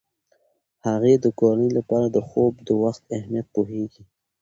[0.87, 4.03] هغې د کورنۍ لپاره د خوب د وخت اهمیت پوهیږي.